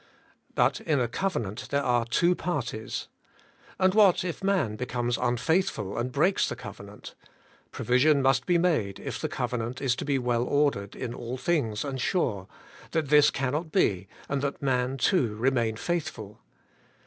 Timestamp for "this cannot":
13.09-13.71